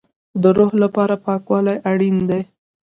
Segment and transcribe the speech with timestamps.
[0.41, 2.41] د روح لپاره پاکوالی اړین دی